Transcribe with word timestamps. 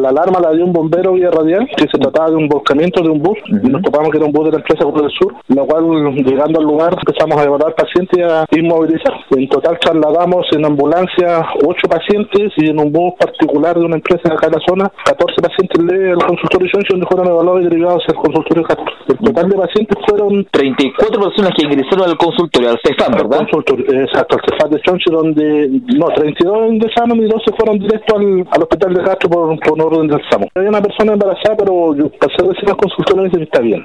La 0.00 0.10
alarma 0.10 0.38
la 0.38 0.52
dio 0.52 0.64
un 0.64 0.72
bombero 0.72 1.14
vía 1.14 1.28
radial, 1.28 1.68
que 1.76 1.88
se 1.90 1.98
trataba 1.98 2.30
de 2.30 2.36
un 2.36 2.46
volcamiento 2.46 3.02
de 3.02 3.08
un 3.08 3.20
bus, 3.20 3.36
y 3.48 3.68
nos 3.68 3.82
topamos 3.82 4.10
que 4.12 4.18
era 4.18 4.26
un 4.26 4.32
bus 4.32 4.44
de 4.44 4.52
la 4.52 4.58
empresa 4.58 4.84
Cruz 4.84 5.02
del 5.02 5.10
Sur, 5.10 5.34
la 5.48 5.64
cual 5.64 6.14
llegando 6.14 6.60
al 6.60 6.66
lugar 6.66 6.96
empezamos 6.96 7.36
a 7.36 7.42
evaluar 7.42 7.74
pacientes 7.74 8.16
y 8.16 8.22
a 8.22 8.46
inmovilizar. 8.52 9.12
En 9.30 9.48
total 9.48 9.76
trasladamos 9.80 10.46
en 10.52 10.64
ambulancia 10.66 11.44
ocho 11.66 11.88
pacientes 11.88 12.52
y 12.58 12.70
en 12.70 12.78
un 12.78 12.92
bus 12.92 13.14
particular 13.18 13.76
de 13.76 13.86
una 13.86 13.96
empresa 13.96 14.32
acá 14.32 14.46
en 14.46 14.52
la 14.52 14.60
zona, 14.68 14.92
14 15.04 15.34
pacientes 15.42 15.84
del 15.84 16.18
consultorio 16.18 16.70
Johnson 16.72 17.00
donde 17.00 17.06
fueron 17.08 17.26
evaluados 17.26 17.62
y 17.62 17.64
derivados 17.64 18.04
al 18.06 18.14
consultorio 18.14 18.62
Castro. 18.62 18.97
El 19.08 19.18
total 19.18 19.48
de 19.48 19.56
pacientes 19.56 19.98
fueron 20.06 20.44
34 20.50 21.20
personas 21.20 21.52
que 21.56 21.66
ingresaron 21.66 22.10
al 22.10 22.16
consultorio, 22.16 22.70
al 22.70 22.80
CEFAM, 22.84 23.12
¿verdad? 23.12 23.38
Consultorio, 23.38 24.02
exacto, 24.02 24.36
al 24.36 24.42
CEFAM 24.48 24.70
de 24.70 24.80
Chonchi, 24.82 25.10
donde, 25.10 25.68
no, 25.96 26.06
32 26.08 26.72
ingresaron 26.72 27.18
y 27.18 27.28
12 27.28 27.52
fueron 27.56 27.78
directo 27.78 28.16
al, 28.16 28.46
al 28.50 28.62
hospital 28.62 28.94
de 28.94 29.02
Castro 29.02 29.30
por, 29.30 29.60
por 29.60 29.82
orden 29.82 30.08
del 30.08 30.20
SAMO. 30.30 30.48
Hay 30.54 30.66
una 30.66 30.82
persona 30.82 31.12
embarazada, 31.12 31.56
pero 31.56 31.94
yo 31.94 32.10
pasé 32.10 32.36
recién 32.46 32.70
al 32.70 32.76
consultorio 32.76 33.22
y 33.22 33.24
me 33.24 33.28
dice 33.28 33.38
que 33.38 33.44
está 33.44 33.60
bien. 33.60 33.84